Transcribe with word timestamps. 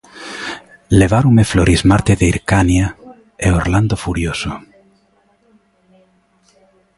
Leváronme 0.99 1.43
Florismarte 1.51 2.13
de 2.19 2.25
Hircania 2.29 2.87
e 3.45 3.47
Orlando 3.59 3.95
Furioso... 4.03 4.53